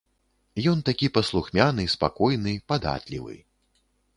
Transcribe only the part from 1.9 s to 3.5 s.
спакойны, падатлівы.